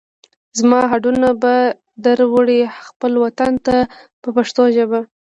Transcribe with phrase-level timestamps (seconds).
[0.59, 1.53] زما هډونه به
[2.03, 3.75] در وړئ خپل وطن ته
[4.21, 4.99] په پښتو ژبه.